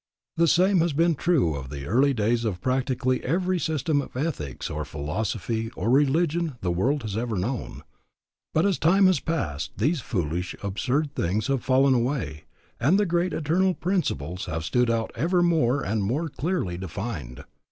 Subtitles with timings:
[0.35, 4.67] The same has been true of the early days of practically every system of ethics
[4.67, 7.83] or philosophy or religion the world has ever known.
[8.51, 12.45] But as time has passed, these foolish, absurd things have fallen away,
[12.79, 17.43] and the great eternal principles have stood out ever more and more clearly defined.